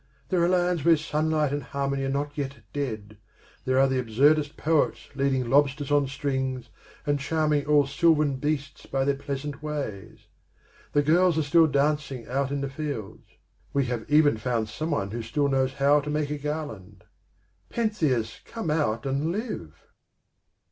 There 0.29 0.41
are 0.41 0.49
lands 0.49 0.83
where 0.83 0.97
sunlight 0.97 1.53
and 1.53 1.61
harmony 1.61 2.05
are 2.05 2.09
not 2.09 2.35
yet 2.35 2.61
dead; 2.73 3.17
there 3.65 3.77
are 3.77 3.87
the 3.87 3.99
absurdest 3.99 4.57
poets 4.57 5.09
leading 5.13 5.47
lobsters 5.47 5.91
on 5.91 6.07
strings 6.07 6.71
and 7.05 7.19
charming 7.19 7.67
all 7.67 7.85
sylvan 7.85 8.37
beasts 8.37 8.87
by 8.87 9.05
their 9.05 9.13
pleasant 9.13 9.61
ways. 9.61 10.21
The 10.93 11.03
girls 11.03 11.37
are 11.37 11.43
still 11.43 11.67
dancing 11.67 12.25
out 12.27 12.49
in 12.49 12.61
the 12.61 12.67
fields; 12.71 13.27
we 13.73 13.85
have 13.85 14.09
even 14.09 14.37
found 14.37 14.69
someone 14.69 15.11
who 15.11 15.21
still 15.21 15.47
knows 15.47 15.73
how 15.73 15.99
to 15.99 16.09
make 16.09 16.31
a 16.31 16.39
garland. 16.39 17.03
Pentheus, 17.69 18.39
come 18.43 18.71
out 18.71 19.05
and 19.05 19.31
live!" 19.31 19.75